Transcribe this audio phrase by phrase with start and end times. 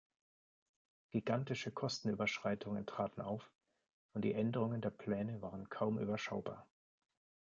[1.11, 3.51] Gigantische Kostenüberschreitungen traten auf
[4.15, 6.65] und die Änderungen der Pläne waren kaum überschaubar.